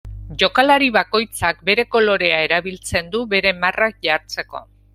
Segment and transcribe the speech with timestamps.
[0.43, 4.65] Jokalari bakoitzak bere kolorea erabiltzen du bere marrak jartzeko.